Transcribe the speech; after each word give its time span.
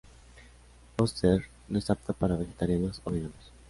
Foster's 0.97 1.45
no 1.67 1.77
es 1.77 1.91
apta 1.91 2.13
para 2.13 2.35
Vegetarianos 2.35 2.99
o 3.03 3.11
veganos. 3.11 3.51